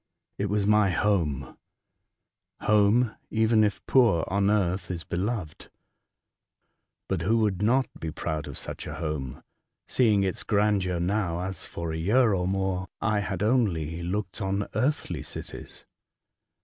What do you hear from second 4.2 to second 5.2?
on earth is